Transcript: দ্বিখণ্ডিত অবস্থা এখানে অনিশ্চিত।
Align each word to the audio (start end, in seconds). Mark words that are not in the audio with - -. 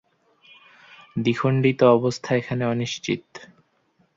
দ্বিখণ্ডিত 1.15 1.79
অবস্থা 1.91 2.29
এখানে 2.35 2.63
অনিশ্চিত। 2.65 3.25